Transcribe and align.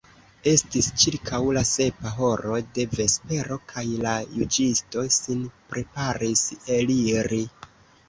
Estis 0.51 0.87
ĉirkaŭ 1.03 1.41
la 1.57 1.63
sepa 1.71 2.13
horo 2.15 2.57
de 2.79 2.87
vespero, 2.95 3.59
kaj 3.75 3.85
la 4.07 4.17
juĝisto 4.41 5.07
sin 5.21 5.49
preparis 5.73 6.47
eliri. 6.83 7.45